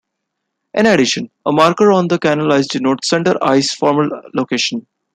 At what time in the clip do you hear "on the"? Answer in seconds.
1.91-2.17